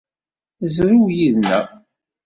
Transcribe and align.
Zrew 0.73 1.03
yid-neɣ! 1.17 1.65